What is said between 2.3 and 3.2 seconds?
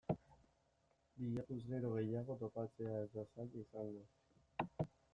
topatzea ez